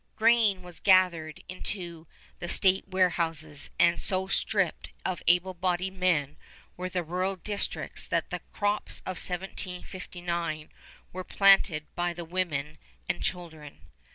[0.15, 2.07] Grain was gathered into
[2.39, 6.37] the state warehouses, and so stripped of able bodied men
[6.75, 10.71] were the rural districts that the crops of 1759
[11.13, 13.81] were planted by the women and children.